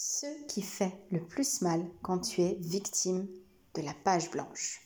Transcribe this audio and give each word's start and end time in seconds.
ce 0.00 0.26
qui 0.46 0.62
fait 0.62 0.92
le 1.10 1.18
plus 1.18 1.60
mal 1.60 1.84
quand 2.02 2.20
tu 2.20 2.40
es 2.42 2.56
victime 2.60 3.26
de 3.74 3.82
la 3.82 3.92
page 4.04 4.30
blanche. 4.30 4.80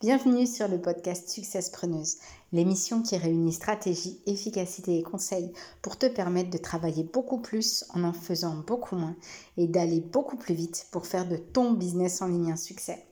Bienvenue 0.00 0.46
sur 0.46 0.68
le 0.68 0.80
podcast 0.80 1.28
Success 1.28 1.68
Preneuse, 1.68 2.18
l'émission 2.52 3.02
qui 3.02 3.16
réunit 3.16 3.52
stratégie, 3.52 4.22
efficacité 4.24 5.00
et 5.00 5.02
conseils 5.02 5.52
pour 5.82 5.98
te 5.98 6.06
permettre 6.06 6.50
de 6.50 6.58
travailler 6.58 7.02
beaucoup 7.02 7.40
plus 7.40 7.86
en 7.92 8.04
en 8.04 8.12
faisant 8.12 8.54
beaucoup 8.54 8.94
moins 8.94 9.16
et 9.56 9.66
d'aller 9.66 10.00
beaucoup 10.00 10.36
plus 10.36 10.54
vite 10.54 10.86
pour 10.92 11.08
faire 11.08 11.26
de 11.26 11.38
ton 11.38 11.72
business 11.72 12.22
en 12.22 12.28
ligne 12.28 12.52
un 12.52 12.56
succès. 12.56 13.04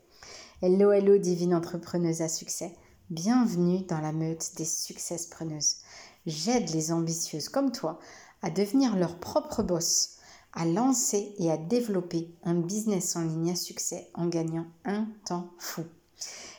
Hello, 0.63 0.93
hello, 0.93 1.19
divine 1.19 1.57
entrepreneuse 1.57 2.23
à 2.23 2.29
succès. 2.29 2.77
Bienvenue 3.11 3.81
dans 3.87 4.01
la 4.01 4.13
meute 4.13 4.53
des 4.57 4.65
Success 4.65 5.27
Preneuses. 5.27 5.79
J'aide 6.27 6.71
les 6.71 6.93
ambitieuses 6.93 7.49
comme 7.49 7.73
toi 7.73 7.99
à 8.41 8.51
devenir 8.51 8.95
leur 8.95 9.19
propre 9.19 9.65
boss 9.65 10.14
à 10.55 10.65
lancer 10.65 11.35
et 11.39 11.51
à 11.51 11.57
développer 11.57 12.31
un 12.45 12.55
business 12.55 13.17
en 13.17 13.23
ligne 13.23 13.51
à 13.51 13.57
succès 13.57 14.09
en 14.15 14.27
gagnant 14.27 14.67
un 14.85 15.07
temps 15.27 15.51
fou. 15.59 15.85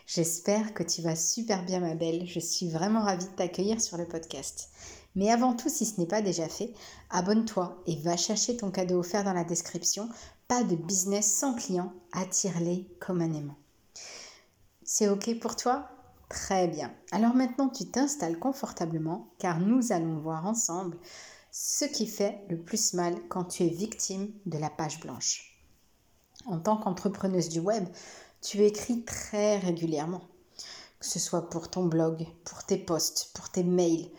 J'espère 0.06 0.74
que 0.74 0.84
tu 0.84 1.02
vas 1.02 1.16
super 1.16 1.66
bien 1.66 1.80
ma 1.80 1.96
belle, 1.96 2.28
je 2.28 2.40
suis 2.40 2.70
vraiment 2.70 3.02
ravie 3.02 3.26
de 3.26 3.32
t'accueillir 3.32 3.82
sur 3.82 3.98
le 3.98 4.06
podcast. 4.06 4.70
Mais 5.16 5.32
avant 5.32 5.56
tout, 5.56 5.70
si 5.70 5.86
ce 5.86 6.00
n'est 6.00 6.08
pas 6.08 6.22
déjà 6.22 6.48
fait, 6.48 6.74
abonne-toi 7.10 7.82
et 7.88 7.96
va 8.02 8.18
chercher 8.18 8.58
ton 8.58 8.70
cadeau 8.70 9.00
offert 9.00 9.24
dans 9.24 9.34
la 9.34 9.46
description. 9.46 10.10
Pas 10.48 10.64
de 10.64 10.76
business 10.76 11.26
sans 11.26 11.56
client, 11.56 11.92
attire-les 12.12 12.88
comme 13.00 13.22
un 13.22 13.34
aimant. 13.34 13.58
C'est 14.84 15.08
OK 15.08 15.40
pour 15.40 15.56
toi? 15.56 15.90
Très 16.30 16.68
bien. 16.68 16.94
Alors 17.12 17.34
maintenant, 17.34 17.70
tu 17.70 17.86
t'installes 17.86 18.38
confortablement 18.38 19.30
car 19.40 19.60
nous 19.60 19.92
allons 19.92 20.20
voir 20.20 20.46
ensemble 20.46 20.98
ce 21.58 21.86
qui 21.86 22.06
fait 22.06 22.42
le 22.50 22.60
plus 22.60 22.96
mal 22.96 23.16
quand 23.30 23.46
tu 23.46 23.64
es 23.64 23.70
victime 23.70 24.30
de 24.46 24.58
la 24.58 24.70
page 24.70 25.00
blanche. 25.00 25.58
En 26.46 26.60
tant 26.60 26.76
qu'entrepreneuse 26.76 27.48
du 27.48 27.62
web, 27.62 27.88
tu 28.42 28.66
écris 28.66 29.06
très 29.06 29.58
régulièrement, 29.60 30.28
que 31.00 31.06
ce 31.06 31.18
soit 31.18 31.50
pour 31.50 31.70
ton 31.70 31.86
blog, 31.86 32.28
pour 32.44 32.66
tes 32.66 32.78
posts, 32.78 33.32
pour 33.34 33.50
tes 33.52 33.64
mails, 33.64 34.12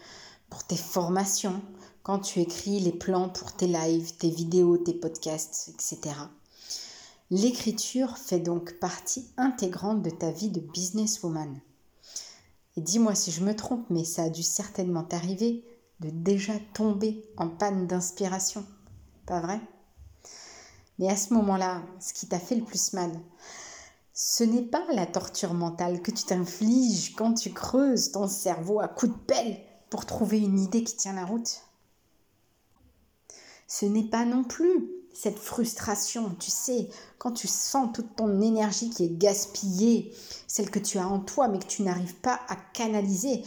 pour 0.48 0.64
tes 0.64 0.78
formations, 0.78 1.60
quand 2.02 2.20
tu 2.20 2.40
écris 2.40 2.80
les 2.80 2.92
plans 2.92 3.28
pour 3.28 3.52
tes 3.52 3.66
lives, 3.66 4.16
tes 4.16 4.30
vidéos, 4.30 4.78
tes 4.78 4.94
podcasts, 4.94 5.68
etc. 5.74 6.16
L'écriture 7.30 8.16
fait 8.16 8.40
donc 8.40 8.78
partie 8.78 9.28
intégrante 9.36 10.02
de 10.02 10.10
ta 10.10 10.30
vie 10.30 10.48
de 10.48 10.60
businesswoman. 10.60 11.60
Et 12.78 12.80
dis-moi 12.80 13.14
si 13.14 13.30
je 13.30 13.44
me 13.44 13.54
trompe, 13.54 13.84
mais 13.90 14.04
ça 14.04 14.22
a 14.22 14.30
dû 14.30 14.42
certainement 14.42 15.04
t'arriver 15.04 15.62
de 16.00 16.10
déjà 16.10 16.54
tomber 16.74 17.24
en 17.36 17.48
panne 17.48 17.86
d'inspiration. 17.86 18.66
Pas 19.26 19.40
vrai? 19.40 19.60
Mais 20.98 21.08
à 21.10 21.16
ce 21.16 21.34
moment-là, 21.34 21.82
ce 22.00 22.12
qui 22.12 22.26
t'a 22.26 22.38
fait 22.38 22.56
le 22.56 22.64
plus 22.64 22.92
mal, 22.92 23.10
ce 24.12 24.44
n'est 24.44 24.62
pas 24.62 24.84
la 24.92 25.06
torture 25.06 25.52
mentale 25.52 26.00
que 26.00 26.10
tu 26.10 26.24
t'infliges 26.24 27.14
quand 27.14 27.34
tu 27.34 27.52
creuses 27.52 28.12
ton 28.12 28.28
cerveau 28.28 28.80
à 28.80 28.88
coups 28.88 29.12
de 29.12 29.18
pelle 29.18 29.58
pour 29.90 30.06
trouver 30.06 30.38
une 30.38 30.58
idée 30.58 30.84
qui 30.84 30.96
tient 30.96 31.12
la 31.12 31.26
route. 31.26 31.60
Ce 33.68 33.84
n'est 33.84 34.08
pas 34.08 34.24
non 34.24 34.44
plus 34.44 34.90
cette 35.12 35.38
frustration, 35.38 36.34
tu 36.38 36.50
sais, 36.50 36.88
quand 37.18 37.32
tu 37.32 37.48
sens 37.48 37.90
toute 37.94 38.16
ton 38.16 38.40
énergie 38.40 38.90
qui 38.90 39.04
est 39.04 39.16
gaspillée, 39.16 40.14
celle 40.46 40.70
que 40.70 40.78
tu 40.78 40.98
as 40.98 41.08
en 41.08 41.20
toi 41.20 41.48
mais 41.48 41.58
que 41.58 41.66
tu 41.66 41.82
n'arrives 41.82 42.16
pas 42.16 42.40
à 42.48 42.56
canaliser, 42.56 43.42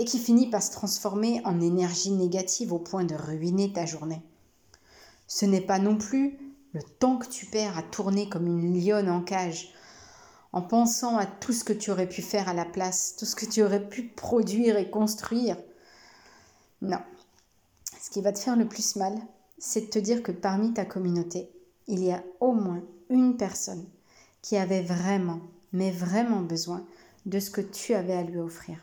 et 0.00 0.06
qui 0.06 0.18
finit 0.18 0.48
par 0.48 0.62
se 0.62 0.70
transformer 0.70 1.42
en 1.44 1.60
énergie 1.60 2.10
négative 2.10 2.72
au 2.72 2.78
point 2.78 3.04
de 3.04 3.14
ruiner 3.14 3.70
ta 3.70 3.84
journée. 3.84 4.22
Ce 5.26 5.44
n'est 5.44 5.60
pas 5.60 5.78
non 5.78 5.98
plus 5.98 6.38
le 6.72 6.80
temps 6.82 7.18
que 7.18 7.28
tu 7.28 7.44
perds 7.44 7.76
à 7.76 7.82
tourner 7.82 8.26
comme 8.30 8.46
une 8.46 8.82
lionne 8.82 9.10
en 9.10 9.20
cage, 9.20 9.74
en 10.54 10.62
pensant 10.62 11.18
à 11.18 11.26
tout 11.26 11.52
ce 11.52 11.64
que 11.64 11.74
tu 11.74 11.90
aurais 11.90 12.08
pu 12.08 12.22
faire 12.22 12.48
à 12.48 12.54
la 12.54 12.64
place, 12.64 13.14
tout 13.18 13.26
ce 13.26 13.36
que 13.36 13.44
tu 13.44 13.62
aurais 13.62 13.86
pu 13.90 14.04
produire 14.04 14.78
et 14.78 14.88
construire. 14.88 15.58
Non. 16.80 17.00
Ce 18.00 18.08
qui 18.08 18.22
va 18.22 18.32
te 18.32 18.38
faire 18.38 18.56
le 18.56 18.66
plus 18.66 18.96
mal, 18.96 19.14
c'est 19.58 19.82
de 19.82 19.90
te 19.90 19.98
dire 19.98 20.22
que 20.22 20.32
parmi 20.32 20.72
ta 20.72 20.86
communauté, 20.86 21.50
il 21.88 22.02
y 22.02 22.10
a 22.10 22.24
au 22.40 22.52
moins 22.52 22.82
une 23.10 23.36
personne 23.36 23.84
qui 24.40 24.56
avait 24.56 24.82
vraiment, 24.82 25.40
mais 25.74 25.90
vraiment 25.90 26.40
besoin 26.40 26.86
de 27.26 27.38
ce 27.38 27.50
que 27.50 27.60
tu 27.60 27.92
avais 27.92 28.14
à 28.14 28.22
lui 28.22 28.38
offrir. 28.38 28.78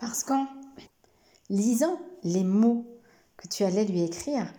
Parce 0.00 0.24
qu'en 0.24 0.48
lisant 1.50 2.00
les 2.22 2.42
mots 2.42 2.86
que 3.36 3.46
tu 3.48 3.64
allais 3.64 3.84
lui 3.84 4.02
écrire, 4.02 4.50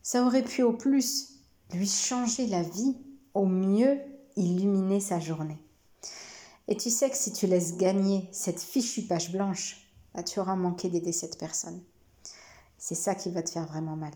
ça 0.00 0.24
aurait 0.24 0.44
pu 0.44 0.62
au 0.62 0.72
plus 0.72 1.40
lui 1.72 1.88
changer 1.88 2.46
la 2.46 2.62
vie, 2.62 2.96
au 3.34 3.46
mieux 3.46 3.98
illuminer 4.36 5.00
sa 5.00 5.18
journée. 5.18 5.58
Et 6.68 6.76
tu 6.76 6.88
sais 6.88 7.10
que 7.10 7.16
si 7.16 7.32
tu 7.32 7.48
laisses 7.48 7.78
gagner 7.78 8.28
cette 8.30 8.60
fichue 8.60 9.02
page 9.02 9.32
blanche, 9.32 9.92
bah, 10.14 10.22
tu 10.22 10.38
auras 10.38 10.54
manqué 10.54 10.88
d'aider 10.88 11.12
cette 11.12 11.36
personne. 11.36 11.82
C'est 12.78 12.94
ça 12.94 13.16
qui 13.16 13.30
va 13.30 13.42
te 13.42 13.50
faire 13.50 13.66
vraiment 13.66 13.96
mal. 13.96 14.12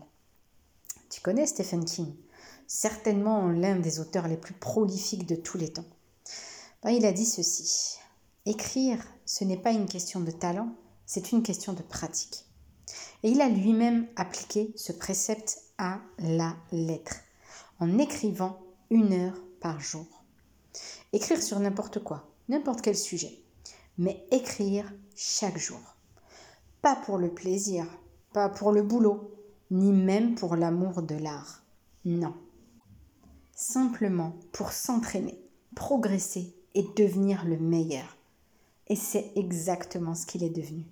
Tu 1.09 1.19
connais 1.19 1.47
Stephen 1.47 1.83
King, 1.83 2.15
certainement 2.65 3.49
l'un 3.49 3.75
des 3.75 3.99
auteurs 3.99 4.29
les 4.29 4.37
plus 4.37 4.53
prolifiques 4.53 5.27
de 5.27 5.35
tous 5.35 5.57
les 5.57 5.73
temps. 5.73 5.85
Bah, 6.81 6.93
il 6.93 7.05
a 7.05 7.11
dit 7.11 7.25
ceci. 7.25 7.97
Écrire, 8.47 9.03
ce 9.25 9.43
n'est 9.43 9.57
pas 9.57 9.71
une 9.71 9.87
question 9.87 10.19
de 10.19 10.29
talent, 10.29 10.75
c'est 11.07 11.31
une 11.31 11.41
question 11.41 11.73
de 11.73 11.81
pratique. 11.81 12.45
Et 13.23 13.31
il 13.31 13.41
a 13.41 13.49
lui-même 13.49 14.07
appliqué 14.15 14.71
ce 14.75 14.91
précepte 14.91 15.57
à 15.79 15.99
la 16.19 16.55
lettre, 16.71 17.15
en 17.79 17.97
écrivant 17.97 18.59
une 18.91 19.13
heure 19.13 19.41
par 19.59 19.79
jour. 19.79 20.05
Écrire 21.11 21.41
sur 21.41 21.59
n'importe 21.59 22.03
quoi, 22.03 22.29
n'importe 22.47 22.81
quel 22.81 22.95
sujet, 22.95 23.41
mais 23.97 24.27
écrire 24.29 24.93
chaque 25.15 25.57
jour. 25.57 25.81
Pas 26.83 26.95
pour 26.95 27.17
le 27.17 27.33
plaisir, 27.33 27.87
pas 28.31 28.49
pour 28.49 28.71
le 28.71 28.83
boulot, 28.83 29.31
ni 29.71 29.91
même 29.91 30.35
pour 30.35 30.55
l'amour 30.55 31.01
de 31.01 31.15
l'art. 31.15 31.63
Non. 32.03 32.35
Simplement 33.55 34.35
pour 34.51 34.71
s'entraîner, 34.71 35.41
progresser 35.75 36.55
et 36.75 36.85
devenir 36.95 37.43
le 37.45 37.57
meilleur. 37.57 38.14
Et 38.87 38.95
c'est 38.95 39.31
exactement 39.35 40.13
ce 40.13 40.25
qu'il 40.25 40.43
est 40.43 40.49
devenu. 40.49 40.85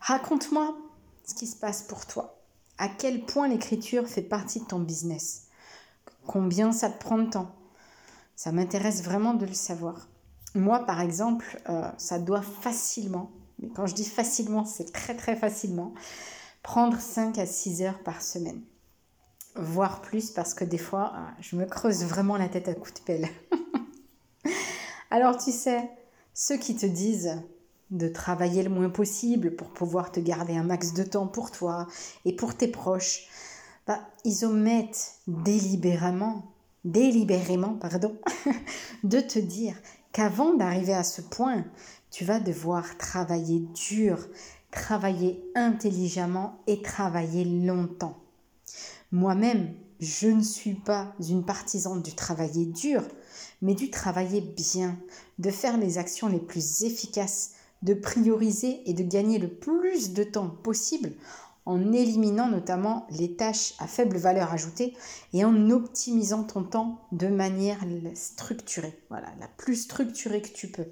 Raconte-moi 0.00 0.76
ce 1.24 1.34
qui 1.34 1.46
se 1.46 1.56
passe 1.56 1.82
pour 1.82 2.06
toi. 2.06 2.40
À 2.78 2.88
quel 2.88 3.24
point 3.24 3.48
l'écriture 3.48 4.08
fait 4.08 4.22
partie 4.22 4.60
de 4.60 4.64
ton 4.64 4.78
business? 4.78 5.46
Combien 6.26 6.72
ça 6.72 6.90
te 6.90 6.98
prend 6.98 7.18
de 7.18 7.30
temps? 7.30 7.54
Ça 8.36 8.52
m'intéresse 8.52 9.02
vraiment 9.02 9.34
de 9.34 9.46
le 9.46 9.52
savoir. 9.52 10.08
Moi, 10.54 10.80
par 10.86 11.00
exemple, 11.00 11.60
euh, 11.68 11.90
ça 11.98 12.18
doit 12.18 12.42
facilement, 12.42 13.30
mais 13.58 13.68
quand 13.68 13.86
je 13.86 13.94
dis 13.94 14.04
facilement, 14.04 14.64
c'est 14.64 14.92
très 14.92 15.14
très 15.14 15.36
facilement, 15.36 15.92
prendre 16.62 16.98
5 16.98 17.38
à 17.38 17.46
6 17.46 17.82
heures 17.82 18.02
par 18.02 18.22
semaine. 18.22 18.62
Voire 19.56 20.00
plus 20.00 20.30
parce 20.30 20.54
que 20.54 20.64
des 20.64 20.78
fois, 20.78 21.12
euh, 21.14 21.30
je 21.40 21.56
me 21.56 21.66
creuse 21.66 22.04
vraiment 22.04 22.36
la 22.36 22.48
tête 22.48 22.68
à 22.68 22.74
coups 22.74 22.94
de 22.94 23.00
pelle. 23.00 23.28
Alors 25.10 25.36
tu 25.36 25.52
sais, 25.52 25.90
ceux 26.42 26.56
qui 26.56 26.74
te 26.74 26.86
disent 26.86 27.38
de 27.90 28.08
travailler 28.08 28.62
le 28.62 28.70
moins 28.70 28.88
possible 28.88 29.54
pour 29.54 29.68
pouvoir 29.68 30.10
te 30.10 30.20
garder 30.20 30.56
un 30.56 30.62
max 30.62 30.94
de 30.94 31.02
temps 31.02 31.26
pour 31.26 31.50
toi 31.50 31.86
et 32.24 32.34
pour 32.34 32.56
tes 32.56 32.68
proches, 32.68 33.28
bah, 33.86 34.00
ils 34.24 34.46
omettent 34.46 35.16
délibérément, 35.26 36.50
délibérément, 36.86 37.74
pardon, 37.74 38.16
de 39.04 39.20
te 39.20 39.38
dire 39.38 39.76
qu'avant 40.12 40.54
d'arriver 40.54 40.94
à 40.94 41.04
ce 41.04 41.20
point, 41.20 41.66
tu 42.10 42.24
vas 42.24 42.40
devoir 42.40 42.96
travailler 42.96 43.66
dur, 43.74 44.26
travailler 44.70 45.44
intelligemment 45.54 46.62
et 46.66 46.80
travailler 46.80 47.44
longtemps. 47.44 48.16
Moi-même, 49.12 49.74
je 50.00 50.28
ne 50.28 50.42
suis 50.42 50.72
pas 50.72 51.12
une 51.28 51.44
partisane 51.44 52.00
du 52.00 52.14
travailler 52.14 52.64
dur, 52.64 53.02
mais 53.62 53.74
du 53.74 53.90
travailler 53.90 54.40
bien, 54.40 54.98
de 55.38 55.50
faire 55.50 55.76
les 55.76 55.98
actions 55.98 56.28
les 56.28 56.40
plus 56.40 56.82
efficaces, 56.82 57.52
de 57.82 57.94
prioriser 57.94 58.82
et 58.88 58.94
de 58.94 59.02
gagner 59.02 59.38
le 59.38 59.48
plus 59.48 60.12
de 60.12 60.24
temps 60.24 60.50
possible 60.62 61.12
en 61.66 61.92
éliminant 61.92 62.48
notamment 62.48 63.06
les 63.10 63.36
tâches 63.36 63.74
à 63.78 63.86
faible 63.86 64.16
valeur 64.16 64.52
ajoutée 64.52 64.96
et 65.32 65.44
en 65.44 65.70
optimisant 65.70 66.42
ton 66.42 66.64
temps 66.64 67.06
de 67.12 67.28
manière 67.28 67.78
structurée, 68.14 68.98
voilà, 69.08 69.28
la 69.38 69.48
plus 69.48 69.76
structurée 69.76 70.42
que 70.42 70.52
tu 70.52 70.68
peux. 70.68 70.86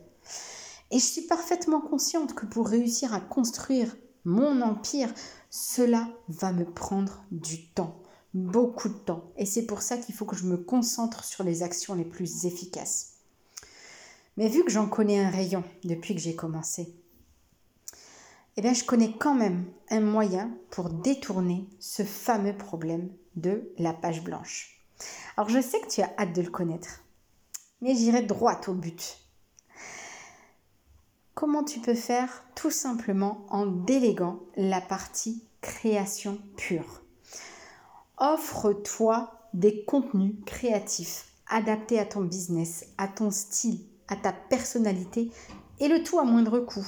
Et 0.90 0.98
je 0.98 1.04
suis 1.04 1.22
parfaitement 1.22 1.80
consciente 1.80 2.34
que 2.34 2.46
pour 2.46 2.68
réussir 2.68 3.12
à 3.12 3.20
construire 3.20 3.96
mon 4.24 4.60
empire, 4.62 5.12
cela 5.50 6.08
va 6.28 6.52
me 6.52 6.64
prendre 6.64 7.24
du 7.30 7.68
temps 7.70 8.00
beaucoup 8.44 8.88
de 8.88 8.94
temps. 8.94 9.24
Et 9.36 9.46
c'est 9.46 9.66
pour 9.66 9.82
ça 9.82 9.98
qu'il 9.98 10.14
faut 10.14 10.24
que 10.24 10.36
je 10.36 10.46
me 10.46 10.56
concentre 10.56 11.24
sur 11.24 11.44
les 11.44 11.62
actions 11.62 11.94
les 11.94 12.04
plus 12.04 12.44
efficaces. 12.46 13.14
Mais 14.36 14.48
vu 14.48 14.64
que 14.64 14.70
j'en 14.70 14.88
connais 14.88 15.18
un 15.18 15.30
rayon 15.30 15.64
depuis 15.84 16.14
que 16.14 16.20
j'ai 16.20 16.36
commencé, 16.36 16.94
eh 18.56 18.60
bien, 18.60 18.72
je 18.72 18.84
connais 18.84 19.12
quand 19.12 19.34
même 19.34 19.66
un 19.88 20.00
moyen 20.00 20.50
pour 20.70 20.90
détourner 20.90 21.68
ce 21.78 22.02
fameux 22.02 22.56
problème 22.56 23.10
de 23.36 23.72
la 23.78 23.92
page 23.92 24.22
blanche. 24.22 24.80
Alors, 25.36 25.48
je 25.48 25.60
sais 25.60 25.80
que 25.80 25.88
tu 25.88 26.02
as 26.02 26.12
hâte 26.18 26.34
de 26.34 26.42
le 26.42 26.50
connaître, 26.50 27.04
mais 27.80 27.94
j'irai 27.94 28.22
droit 28.22 28.60
au 28.66 28.72
but. 28.72 29.18
Comment 31.34 31.62
tu 31.62 31.78
peux 31.78 31.94
faire 31.94 32.44
Tout 32.56 32.72
simplement 32.72 33.46
en 33.48 33.66
déléguant 33.66 34.40
la 34.56 34.80
partie 34.80 35.44
création 35.60 36.40
pure? 36.56 37.02
Offre-toi 38.20 39.30
des 39.54 39.84
contenus 39.84 40.34
créatifs 40.44 41.32
adaptés 41.48 41.98
à 41.98 42.04
ton 42.04 42.22
business, 42.22 42.86
à 42.98 43.08
ton 43.08 43.30
style, 43.30 43.80
à 44.08 44.16
ta 44.16 44.32
personnalité 44.32 45.30
et 45.78 45.88
le 45.88 46.02
tout 46.02 46.18
à 46.18 46.24
moindre 46.24 46.58
coût. 46.58 46.86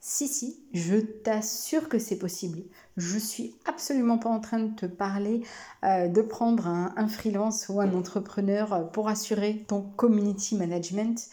Si, 0.00 0.28
si, 0.28 0.62
je 0.74 0.96
t'assure 0.96 1.88
que 1.88 1.98
c'est 1.98 2.18
possible. 2.18 2.64
Je 2.98 3.16
suis 3.16 3.56
absolument 3.64 4.18
pas 4.18 4.28
en 4.28 4.40
train 4.40 4.58
de 4.58 4.74
te 4.74 4.84
parler 4.84 5.42
euh, 5.82 6.08
de 6.08 6.20
prendre 6.20 6.66
un, 6.66 7.08
freelance 7.08 7.70
ou 7.70 7.80
un 7.80 7.94
entrepreneur 7.94 8.90
pour 8.92 9.08
assurer 9.08 9.64
ton 9.66 9.80
community 9.80 10.56
management. 10.56 11.30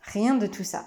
Rien 0.00 0.34
de 0.34 0.46
tout 0.46 0.64
ça. 0.64 0.86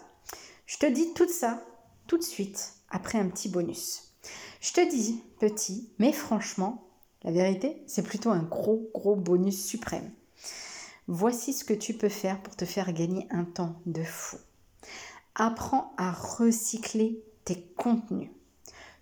Je 0.65 0.77
te 0.77 0.85
dis 0.87 1.13
tout 1.13 1.29
ça 1.29 1.63
tout 2.07 2.17
de 2.17 2.23
suite 2.23 2.73
après 2.89 3.17
un 3.17 3.29
petit 3.29 3.47
bonus. 3.47 4.15
Je 4.59 4.73
te 4.73 4.89
dis 4.89 5.23
petit, 5.39 5.93
mais 5.99 6.11
franchement, 6.11 6.83
la 7.25 7.31
vérité, 7.31 7.81
c'est 7.87 8.03
plutôt 8.03 8.29
un 8.29 8.43
gros, 8.43 8.87
gros 8.93 9.15
bonus 9.15 9.65
suprême. 9.65 10.11
Voici 11.07 11.53
ce 11.53 11.65
que 11.65 11.73
tu 11.73 11.95
peux 11.95 12.09
faire 12.09 12.39
pour 12.39 12.55
te 12.55 12.65
faire 12.65 12.93
gagner 12.93 13.27
un 13.31 13.45
temps 13.45 13.81
de 13.87 14.03
fou. 14.03 14.37
Apprends 15.33 15.91
à 15.97 16.11
recycler 16.11 17.23
tes 17.43 17.63
contenus. 17.77 18.29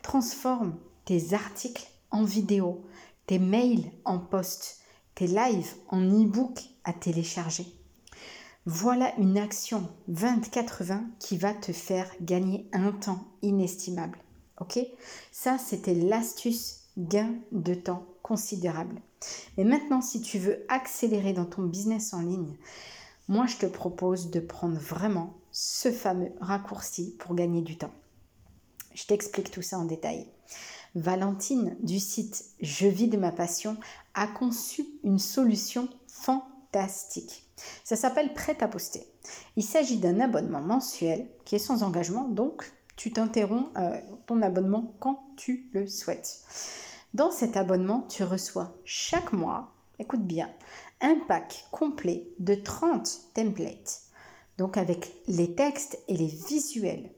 Transforme 0.03 0.77
tes 1.03 1.33
articles 1.33 1.85
en 2.11 2.23
vidéo, 2.23 2.85
tes 3.27 3.39
mails 3.39 3.91
en 4.05 4.19
post, 4.19 4.79
tes 5.15 5.27
lives 5.27 5.75
en 5.89 6.01
e-book 6.01 6.61
à 6.85 6.93
télécharger. 6.93 7.65
Voilà 8.65 9.13
une 9.17 9.37
action 9.37 9.89
20-80 10.09 11.01
qui 11.19 11.35
va 11.35 11.53
te 11.53 11.73
faire 11.73 12.09
gagner 12.21 12.69
un 12.71 12.93
temps 12.93 13.25
inestimable. 13.41 14.17
Ok? 14.61 14.79
Ça, 15.33 15.57
c'était 15.57 15.93
l'astuce 15.93 16.83
gain 16.97 17.35
de 17.51 17.73
temps 17.73 18.05
considérable. 18.23 18.99
Mais 19.57 19.63
maintenant, 19.63 20.01
si 20.01 20.21
tu 20.21 20.39
veux 20.39 20.65
accélérer 20.69 21.33
dans 21.33 21.45
ton 21.45 21.61
business 21.61 22.13
en 22.13 22.21
ligne, 22.21 22.57
moi, 23.27 23.45
je 23.45 23.57
te 23.57 23.65
propose 23.65 24.31
de 24.31 24.39
prendre 24.39 24.77
vraiment 24.77 25.35
ce 25.51 25.91
fameux 25.91 26.31
raccourci 26.41 27.15
pour 27.19 27.35
gagner 27.35 27.61
du 27.61 27.77
temps. 27.77 27.93
Je 28.95 29.05
t'explique 29.05 29.51
tout 29.51 29.61
ça 29.61 29.77
en 29.77 29.85
détail. 29.85 30.27
Valentine 30.95 31.75
du 31.81 31.99
site 31.99 32.45
Je 32.61 32.87
vis 32.87 33.07
de 33.07 33.17
ma 33.17 33.31
passion 33.31 33.77
a 34.13 34.27
conçu 34.27 34.85
une 35.03 35.19
solution 35.19 35.87
fantastique. 36.07 37.47
Ça 37.83 37.95
s'appelle 37.95 38.33
Prêt 38.33 38.57
à 38.61 38.67
poster. 38.67 39.07
Il 39.55 39.63
s'agit 39.63 39.97
d'un 39.97 40.19
abonnement 40.19 40.61
mensuel 40.61 41.27
qui 41.45 41.55
est 41.55 41.59
sans 41.59 41.83
engagement, 41.83 42.27
donc 42.27 42.71
tu 42.95 43.11
t'interromps 43.11 43.69
euh, 43.77 43.99
ton 44.27 44.41
abonnement 44.41 44.93
quand 44.99 45.23
tu 45.35 45.69
le 45.73 45.87
souhaites. 45.87 46.41
Dans 47.13 47.31
cet 47.31 47.57
abonnement, 47.57 48.07
tu 48.10 48.24
reçois 48.24 48.75
chaque 48.86 49.33
mois, 49.33 49.71
écoute 50.00 50.25
bien, 50.25 50.50
un 51.01 51.15
pack 51.27 51.65
complet 51.71 52.27
de 52.39 52.56
30 52.56 53.33
templates 53.33 54.04
donc 54.57 54.77
avec 54.77 55.13
les 55.27 55.56
textes 55.56 55.98
et 56.07 56.18
les 56.18 56.27
visuels 56.27 57.12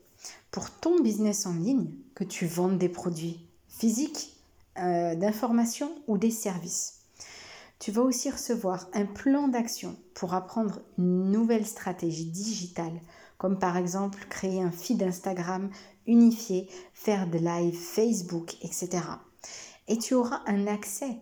pour 0.51 0.71
ton 0.71 1.01
business 1.01 1.45
en 1.45 1.53
ligne, 1.53 1.91
que 2.13 2.23
tu 2.23 2.45
vendes 2.45 2.77
des 2.77 2.89
produits 2.89 3.45
physiques, 3.67 4.37
euh, 4.77 5.15
d'information 5.15 5.91
ou 6.07 6.17
des 6.17 6.31
services. 6.31 7.01
Tu 7.79 7.91
vas 7.91 8.03
aussi 8.03 8.31
recevoir 8.31 8.87
un 8.93 9.05
plan 9.05 9.49
d'action 9.49 9.97
pour 10.13 10.33
apprendre 10.33 10.79
une 10.97 11.29
nouvelle 11.29 11.65
stratégie 11.65 12.25
digitale, 12.25 13.01
comme 13.37 13.59
par 13.59 13.75
exemple 13.75 14.25
créer 14.29 14.61
un 14.61 14.71
feed 14.71 15.03
Instagram 15.03 15.69
unifié, 16.07 16.69
faire 16.93 17.27
de 17.27 17.37
live 17.37 17.77
Facebook, 17.77 18.55
etc. 18.61 19.01
Et 19.87 19.97
tu 19.97 20.13
auras 20.13 20.41
un 20.47 20.67
accès 20.67 21.21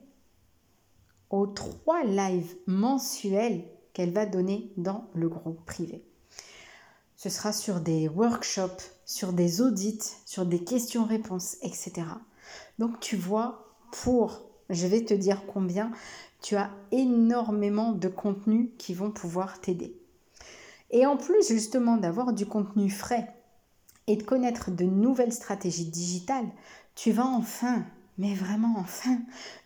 aux 1.29 1.47
trois 1.47 2.03
lives 2.03 2.55
mensuels 2.67 3.65
qu'elle 3.93 4.11
va 4.11 4.25
donner 4.25 4.71
dans 4.77 5.09
le 5.13 5.29
groupe 5.29 5.65
privé. 5.65 6.03
Ce 7.15 7.29
sera 7.29 7.53
sur 7.53 7.79
des 7.79 8.07
workshops, 8.09 8.83
sur 9.05 9.33
des 9.33 9.61
audits, 9.61 9.99
sur 10.25 10.45
des 10.45 10.63
questions-réponses, 10.63 11.57
etc. 11.61 12.03
Donc 12.79 12.99
tu 12.99 13.15
vois, 13.15 13.75
pour, 13.91 14.41
je 14.69 14.87
vais 14.87 15.05
te 15.05 15.13
dire 15.13 15.45
combien, 15.47 15.91
tu 16.41 16.55
as 16.55 16.69
énormément 16.91 17.93
de 17.93 18.09
contenus 18.09 18.69
qui 18.77 18.93
vont 18.93 19.11
pouvoir 19.11 19.61
t'aider. 19.61 19.95
Et 20.91 21.05
en 21.05 21.17
plus 21.17 21.47
justement 21.47 21.97
d'avoir 21.97 22.33
du 22.33 22.45
contenu 22.45 22.89
frais 22.89 23.33
et 24.07 24.17
de 24.17 24.23
connaître 24.23 24.69
de 24.69 24.83
nouvelles 24.83 25.33
stratégies 25.33 25.89
digitales, 25.89 26.49
tu 26.93 27.11
vas 27.11 27.25
enfin 27.25 27.85
mais 28.17 28.33
vraiment 28.33 28.75
enfin, 28.77 29.19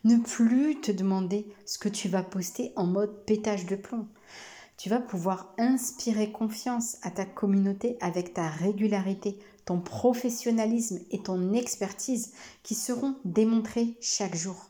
ne 0.03 0.17
plus 0.17 0.79
te 0.81 0.91
demander 0.91 1.47
ce 1.65 1.77
que 1.77 1.89
tu 1.89 2.07
vas 2.09 2.23
poster 2.23 2.73
en 2.75 2.85
mode 2.85 3.25
pétage 3.25 3.65
de 3.65 3.75
plomb. 3.75 4.07
Tu 4.77 4.89
vas 4.89 4.99
pouvoir 4.99 5.53
inspirer 5.57 6.31
confiance 6.31 6.97
à 7.01 7.09
ta 7.09 7.25
communauté 7.25 7.97
avec 7.99 8.33
ta 8.33 8.47
régularité, 8.47 9.39
ton 9.65 9.79
professionnalisme 9.79 10.99
et 11.09 11.23
ton 11.23 11.53
expertise 11.53 12.33
qui 12.61 12.75
seront 12.75 13.15
démontrés 13.25 13.97
chaque 14.01 14.35
jour. 14.35 14.69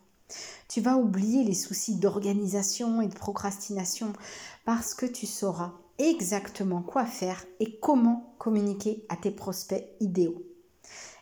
Tu 0.70 0.82
vas 0.82 0.98
oublier 0.98 1.44
les 1.44 1.54
soucis 1.54 1.96
d'organisation 1.96 3.02
et 3.02 3.08
de 3.08 3.16
procrastination 3.16 4.14
parce 4.66 4.94
que 4.94 5.06
tu 5.06 5.26
sauras 5.26 5.74
exactement 5.98 6.82
quoi 6.82 7.06
faire 7.06 7.46
et 7.60 7.78
comment 7.80 8.36
communiquer 8.38 9.06
à 9.10 9.18
tes 9.18 9.32
prospects 9.32 9.86
idéaux. 10.00 10.44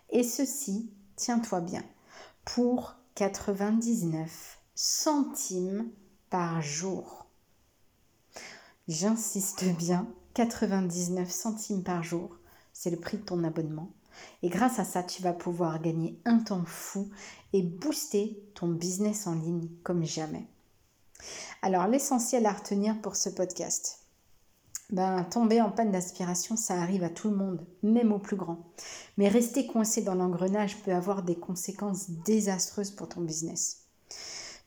Et 0.10 0.24
ceci, 0.24 0.92
tiens-toi 1.16 1.62
bien, 1.62 1.84
pour 2.46 2.96
99 3.16 4.60
centimes 4.76 5.90
par 6.30 6.62
jour. 6.62 7.26
J'insiste 8.88 9.66
bien, 9.78 10.08
99 10.36 11.30
centimes 11.30 11.84
par 11.84 12.04
jour, 12.04 12.38
c'est 12.72 12.92
le 12.92 13.00
prix 13.00 13.18
de 13.18 13.24
ton 13.24 13.44
abonnement. 13.44 13.92
Et 14.44 14.50
grâce 14.50 14.80
à 14.80 14.86
ça, 14.86 15.02
tu 15.04 15.22
vas 15.22 15.34
pouvoir 15.34 15.82
gagner 15.82 16.20
un 16.24 16.40
temps 16.40 16.66
fou 16.66 17.10
et 17.52 17.64
booster 17.64 18.40
ton 18.54 18.68
business 18.68 19.28
en 19.28 19.34
ligne 19.34 19.68
comme 19.84 20.06
jamais. 20.06 20.48
Alors, 21.62 21.88
l'essentiel 21.88 22.46
à 22.46 22.54
retenir 22.54 23.02
pour 23.02 23.16
ce 23.16 23.30
podcast. 23.30 24.06
Ben, 24.92 25.24
tomber 25.24 25.62
en 25.62 25.72
panne 25.72 25.92
d'aspiration, 25.92 26.56
ça 26.56 26.80
arrive 26.80 27.04
à 27.04 27.10
tout 27.10 27.30
le 27.30 27.36
monde, 27.36 27.66
même 27.82 28.12
aux 28.12 28.20
plus 28.20 28.36
grands. 28.36 28.72
Mais 29.18 29.30
rester 29.30 29.66
coincé 29.66 30.02
dans 30.02 30.16
l'engrenage 30.16 30.82
peut 30.84 30.94
avoir 30.94 31.24
des 31.24 31.36
conséquences 31.36 32.10
désastreuses 32.10 32.92
pour 32.92 33.08
ton 33.08 33.22
business. 33.22 33.86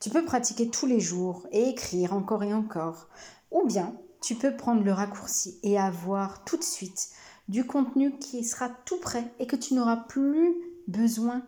Tu 0.01 0.11
peux 0.11 0.25
pratiquer 0.25 0.71
tous 0.71 0.87
les 0.87 1.01
jours 1.01 1.47
et 1.51 1.69
écrire 1.69 2.13
encore 2.13 2.45
et 2.45 2.55
encore, 2.55 3.09
ou 3.51 3.67
bien 3.67 3.95
tu 4.21 4.35
peux 4.35 4.57
prendre 4.57 4.83
le 4.83 4.93
raccourci 4.93 5.59
et 5.63 5.79
avoir 5.79 6.45
tout 6.45 6.57
de 6.57 6.65
suite 6.65 7.11
du 7.49 7.67
contenu 7.67 8.17
qui 8.19 8.45
sera 8.45 8.69
tout 8.69 8.99
prêt 9.01 9.25
et 9.39 9.47
que 9.47 9.57
tu 9.57 9.75
n'auras 9.75 9.97
plus 9.97 10.55
besoin. 10.87 11.43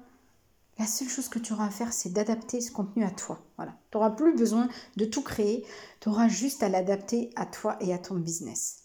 La 0.78 0.86
seule 0.86 1.08
chose 1.08 1.28
que 1.28 1.38
tu 1.38 1.52
auras 1.52 1.66
à 1.66 1.70
faire, 1.70 1.92
c'est 1.92 2.12
d'adapter 2.12 2.60
ce 2.60 2.72
contenu 2.72 3.04
à 3.04 3.10
toi. 3.10 3.40
Voilà. 3.56 3.74
Tu 3.90 3.98
n'auras 3.98 4.10
plus 4.10 4.34
besoin 4.34 4.68
de 4.96 5.04
tout 5.04 5.22
créer, 5.22 5.64
tu 6.00 6.08
auras 6.08 6.28
juste 6.28 6.62
à 6.62 6.68
l'adapter 6.68 7.30
à 7.36 7.44
toi 7.44 7.76
et 7.80 7.92
à 7.92 7.98
ton 7.98 8.14
business. 8.14 8.84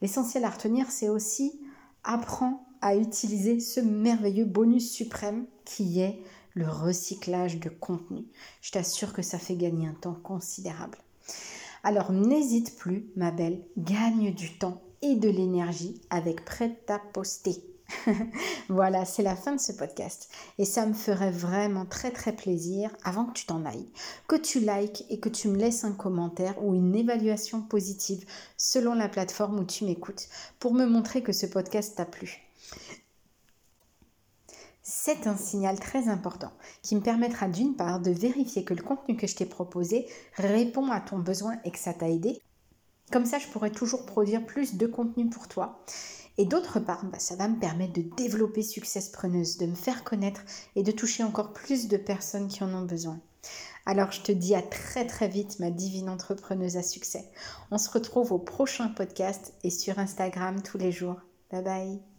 L'essentiel 0.00 0.44
à 0.44 0.50
retenir, 0.50 0.90
c'est 0.90 1.08
aussi 1.08 1.60
apprends 2.04 2.67
à 2.80 2.96
utiliser 2.96 3.60
ce 3.60 3.80
merveilleux 3.80 4.44
bonus 4.44 4.90
suprême 4.90 5.46
qui 5.64 6.00
est 6.00 6.18
le 6.54 6.68
recyclage 6.68 7.60
de 7.60 7.68
contenu. 7.68 8.26
Je 8.60 8.72
t'assure 8.72 9.12
que 9.12 9.22
ça 9.22 9.38
fait 9.38 9.56
gagner 9.56 9.86
un 9.86 9.94
temps 9.94 10.18
considérable. 10.22 10.98
Alors 11.84 12.12
n'hésite 12.12 12.76
plus, 12.76 13.06
ma 13.16 13.30
belle, 13.30 13.62
gagne 13.76 14.34
du 14.34 14.58
temps 14.58 14.82
et 15.02 15.14
de 15.14 15.28
l'énergie 15.28 16.00
avec 16.10 16.44
Prêt 16.44 16.76
à 16.88 16.98
poster. 16.98 17.62
voilà, 18.68 19.04
c'est 19.04 19.22
la 19.22 19.36
fin 19.36 19.54
de 19.54 19.60
ce 19.60 19.72
podcast. 19.72 20.28
Et 20.58 20.64
ça 20.64 20.84
me 20.84 20.92
ferait 20.92 21.30
vraiment 21.30 21.86
très 21.86 22.10
très 22.10 22.34
plaisir, 22.34 22.90
avant 23.04 23.24
que 23.24 23.32
tu 23.32 23.46
t'en 23.46 23.64
ailles, 23.64 23.88
que 24.26 24.36
tu 24.36 24.60
likes 24.60 25.04
et 25.08 25.20
que 25.20 25.28
tu 25.28 25.48
me 25.48 25.56
laisses 25.56 25.84
un 25.84 25.92
commentaire 25.92 26.62
ou 26.62 26.74
une 26.74 26.94
évaluation 26.94 27.62
positive 27.62 28.26
selon 28.56 28.94
la 28.94 29.08
plateforme 29.08 29.60
où 29.60 29.64
tu 29.64 29.84
m'écoutes 29.84 30.28
pour 30.58 30.74
me 30.74 30.86
montrer 30.86 31.22
que 31.22 31.32
ce 31.32 31.46
podcast 31.46 31.96
t'a 31.96 32.04
plu 32.04 32.47
c'est 35.08 35.26
un 35.26 35.38
signal 35.38 35.80
très 35.80 36.08
important 36.08 36.52
qui 36.82 36.94
me 36.94 37.00
permettra 37.00 37.48
d'une 37.48 37.76
part 37.76 37.98
de 37.98 38.10
vérifier 38.10 38.62
que 38.62 38.74
le 38.74 38.82
contenu 38.82 39.16
que 39.16 39.26
je 39.26 39.36
t'ai 39.36 39.46
proposé 39.46 40.06
répond 40.34 40.90
à 40.90 41.00
ton 41.00 41.18
besoin 41.18 41.54
et 41.64 41.70
que 41.70 41.78
ça 41.78 41.94
t'a 41.94 42.10
aidé. 42.10 42.42
Comme 43.10 43.24
ça, 43.24 43.38
je 43.38 43.46
pourrais 43.46 43.70
toujours 43.70 44.04
produire 44.04 44.44
plus 44.44 44.74
de 44.74 44.86
contenu 44.86 45.30
pour 45.30 45.48
toi. 45.48 45.82
Et 46.36 46.44
d'autre 46.44 46.78
part, 46.78 47.06
bah, 47.06 47.18
ça 47.18 47.36
va 47.36 47.48
me 47.48 47.58
permettre 47.58 47.94
de 47.94 48.04
développer 48.18 48.60
Success 48.60 49.08
Preneuse, 49.08 49.56
de 49.56 49.64
me 49.64 49.74
faire 49.74 50.04
connaître 50.04 50.42
et 50.76 50.82
de 50.82 50.92
toucher 50.92 51.24
encore 51.24 51.54
plus 51.54 51.88
de 51.88 51.96
personnes 51.96 52.48
qui 52.48 52.62
en 52.62 52.74
ont 52.74 52.84
besoin. 52.84 53.18
Alors 53.86 54.12
je 54.12 54.20
te 54.20 54.32
dis 54.32 54.54
à 54.54 54.60
très 54.60 55.06
très 55.06 55.28
vite 55.28 55.58
ma 55.58 55.70
divine 55.70 56.10
entrepreneuse 56.10 56.76
à 56.76 56.82
succès. 56.82 57.24
On 57.70 57.78
se 57.78 57.90
retrouve 57.90 58.32
au 58.32 58.38
prochain 58.38 58.88
podcast 58.88 59.54
et 59.64 59.70
sur 59.70 59.98
Instagram 59.98 60.62
tous 60.62 60.76
les 60.76 60.92
jours. 60.92 61.16
Bye 61.50 61.62
bye 61.62 62.17